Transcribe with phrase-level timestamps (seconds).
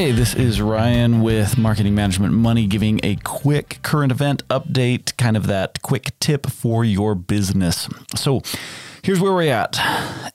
[0.00, 5.36] Hey, this is Ryan with Marketing Management Money giving a quick current event update, kind
[5.36, 7.86] of that quick tip for your business.
[8.16, 8.40] So,
[9.02, 9.78] here's where we're at.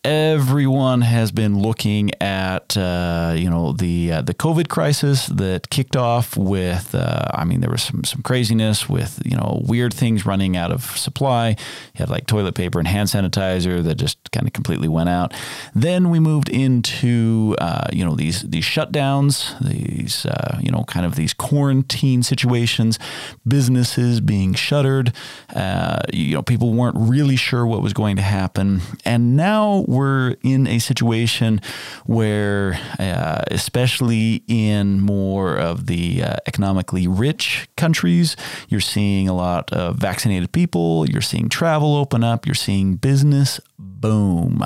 [0.03, 5.95] Everyone has been looking at uh, you know the uh, the COVID crisis that kicked
[5.95, 6.93] off with.
[6.93, 10.71] Uh, I mean, there was some some craziness with you know weird things running out
[10.71, 11.49] of supply.
[11.49, 11.55] You
[11.95, 15.33] have like toilet paper and hand sanitizer that just kind of completely went out.
[15.73, 21.05] Then we moved into uh, you know these these shutdowns, these uh, you know kind
[21.05, 22.99] of these quarantine situations,
[23.47, 25.13] businesses being shuttered.
[25.55, 28.81] Uh, you know, people weren't really sure what was going to happen happen.
[29.03, 31.61] And now we're in a situation
[32.05, 38.35] where, uh, especially in more of the uh, economically rich countries,
[38.69, 43.59] you're seeing a lot of vaccinated people, you're seeing travel open up, you're seeing business
[43.77, 44.63] boom.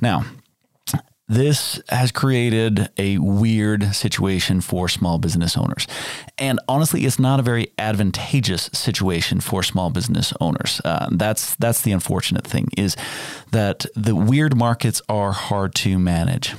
[0.00, 0.24] Now,
[1.26, 5.86] this has created a weird situation for small business owners.
[6.36, 10.80] And honestly, it's not a very advantageous situation for small business owners.
[10.84, 12.96] Uh, that's that's the unfortunate thing is
[13.52, 16.54] that the weird markets are hard to manage.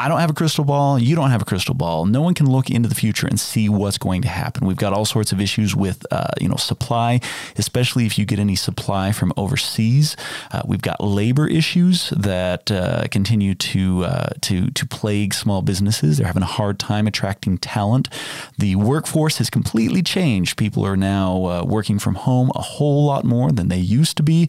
[0.00, 0.98] I don't have a crystal ball.
[0.98, 2.06] You don't have a crystal ball.
[2.06, 4.66] No one can look into the future and see what's going to happen.
[4.66, 7.20] We've got all sorts of issues with, uh, you know, supply,
[7.58, 10.16] especially if you get any supply from overseas.
[10.52, 16.16] Uh, we've got labor issues that uh, continue to uh, to to plague small businesses.
[16.16, 18.08] They're having a hard time attracting talent.
[18.56, 20.56] The workforce has completely changed.
[20.56, 24.22] People are now uh, working from home a whole lot more than they used to
[24.22, 24.48] be,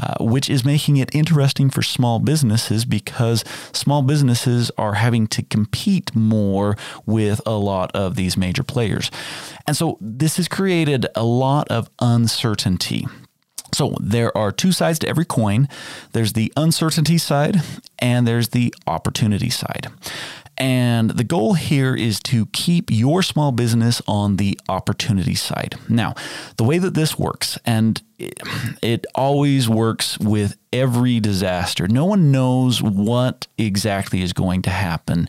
[0.00, 5.26] uh, which is making it interesting for small businesses because small businesses are are having
[5.28, 6.76] to compete more
[7.06, 9.10] with a lot of these major players.
[9.66, 13.06] And so this has created a lot of uncertainty.
[13.72, 15.66] So there are two sides to every coin.
[16.12, 17.62] There's the uncertainty side
[17.98, 19.88] and there's the opportunity side.
[20.58, 25.76] And the goal here is to keep your small business on the opportunity side.
[25.88, 26.14] Now,
[26.56, 28.38] the way that this works, and it,
[28.82, 35.28] it, always works with every disaster, no one knows what exactly is going to happen.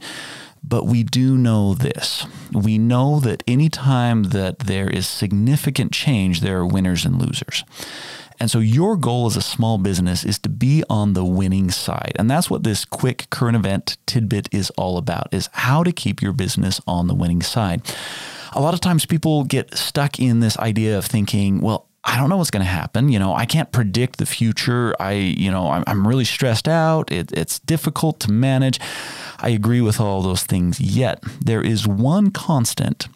[0.64, 2.26] But we do know this.
[2.54, 7.66] We know that anytime that there is significant change, there are winners and losers.
[8.40, 12.14] And so your goal as a small business is to be on the winning side.
[12.18, 16.22] And that's what this quick current event tidbit is all about is how to keep
[16.22, 17.82] your business on the winning side.
[18.54, 22.30] A lot of times people get stuck in this idea of thinking, well, I don't
[22.30, 23.10] know what's going to happen.
[23.10, 24.94] You know, I can't predict the future.
[25.00, 27.12] I, you know, I'm, I'm really stressed out.
[27.12, 28.80] It, it's difficult to manage.
[29.40, 30.82] I agree with all those things.
[30.82, 33.08] Yet there is one constant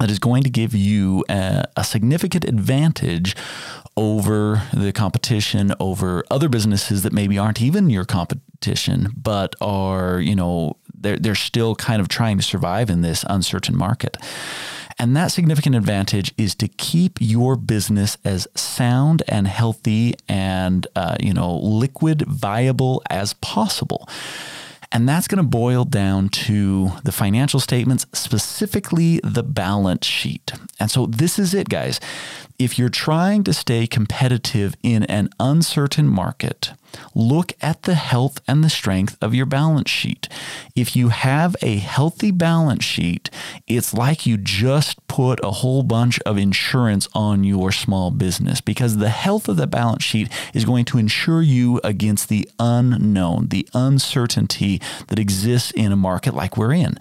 [0.00, 3.36] that is going to give you a, a, significant advantage
[3.96, 10.34] over the competition, over other businesses that maybe aren't even your competition, but are, you
[10.34, 14.16] know, they're, they're still kind of trying to survive in this uncertain market.
[14.98, 21.16] And that significant advantage is to keep your business as sound and healthy and, uh,
[21.20, 24.08] you know, liquid viable as possible.
[24.94, 30.52] And that's going to boil down to the financial statements, specifically the balance sheet.
[30.78, 31.98] And so this is it, guys.
[32.60, 36.70] If you're trying to stay competitive in an uncertain market,
[37.12, 40.28] look at the health and the strength of your balance sheet.
[40.76, 43.30] If you have a healthy balance sheet,
[43.66, 48.96] it's like you just put a whole bunch of insurance on your small business because
[48.96, 53.64] the health of the balance sheet is going to insure you against the unknown, the
[53.74, 56.98] uncertainty that exists in a market like we're in.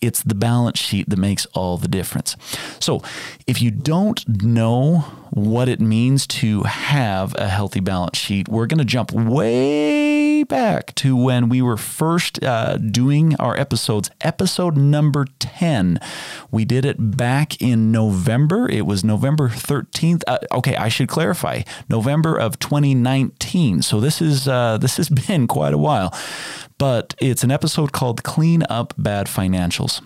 [0.00, 2.36] It's the balance sheet that makes all the difference.
[2.78, 3.02] So,
[3.48, 8.78] if you don't know what it means to have a healthy balance sheet, we're going
[8.78, 15.26] to jump way back to when we were first uh, doing our episodes, episode number
[15.38, 16.00] 10.
[16.50, 18.68] We did it back in November.
[18.68, 20.22] It was November 13th.
[20.26, 21.62] Uh, okay, I should clarify.
[21.88, 23.82] November of 2019.
[23.82, 26.14] So this is uh, this has been quite a while.
[26.78, 30.02] But it's an episode called Clean Up Bad Financials.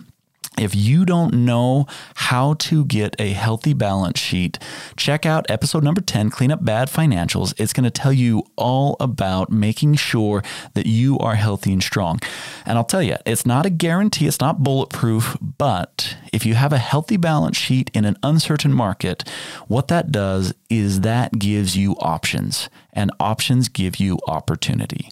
[0.57, 4.59] If you don't know how to get a healthy balance sheet,
[4.97, 7.53] check out episode number 10, Clean Up Bad Financials.
[7.57, 10.43] It's going to tell you all about making sure
[10.73, 12.19] that you are healthy and strong.
[12.65, 16.71] And I'll tell you, it's not a guarantee, it's not bulletproof, but if you have
[16.71, 19.27] a healthy balance sheet in an uncertain market,
[19.67, 25.09] what that does is that gives you options and options give you opportunity.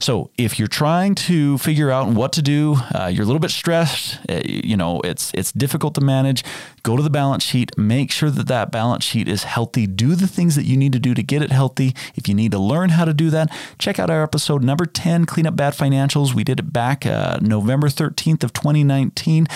[0.00, 3.50] So if you're trying to figure out what to do, uh, you're a little bit
[3.50, 6.44] stressed, uh, you know, it's it's difficult to manage,
[6.82, 9.86] go to the balance sheet, make sure that that balance sheet is healthy.
[9.86, 11.94] Do the things that you need to do to get it healthy.
[12.14, 15.26] If you need to learn how to do that, check out our episode number 10,
[15.26, 16.34] Clean Up Bad Financials.
[16.34, 19.46] We did it back uh, November 13th of 2019.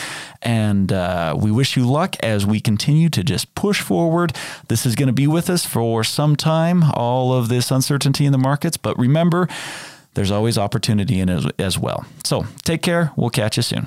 [0.42, 4.36] And uh, we wish you luck as we continue to just push forward.
[4.66, 8.32] This is going to be with us for some time, all of this uncertainty in
[8.32, 8.76] the markets.
[8.76, 9.48] But remember,
[10.14, 12.04] there's always opportunity in it as well.
[12.24, 13.12] So take care.
[13.14, 13.86] We'll catch you soon.